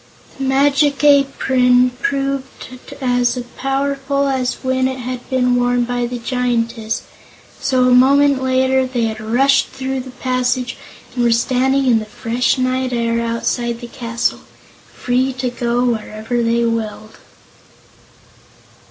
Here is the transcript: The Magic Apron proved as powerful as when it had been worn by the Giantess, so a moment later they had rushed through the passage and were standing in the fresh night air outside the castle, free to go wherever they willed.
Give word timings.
The 0.39 0.45
Magic 0.45 1.03
Apron 1.03 1.91
proved 2.01 2.87
as 3.01 3.37
powerful 3.55 4.27
as 4.27 4.55
when 4.63 4.87
it 4.87 4.97
had 4.97 5.29
been 5.29 5.55
worn 5.57 5.83
by 5.83 6.07
the 6.07 6.17
Giantess, 6.17 7.03
so 7.59 7.83
a 7.83 7.91
moment 7.93 8.41
later 8.41 8.87
they 8.87 9.03
had 9.03 9.21
rushed 9.21 9.67
through 9.67 9.99
the 9.99 10.09
passage 10.09 10.75
and 11.13 11.23
were 11.23 11.31
standing 11.31 11.85
in 11.85 11.99
the 11.99 12.05
fresh 12.07 12.57
night 12.57 12.93
air 12.93 13.21
outside 13.23 13.79
the 13.79 13.85
castle, 13.85 14.41
free 14.91 15.33
to 15.33 15.51
go 15.51 15.83
wherever 15.85 16.41
they 16.41 16.65
willed. 16.65 17.17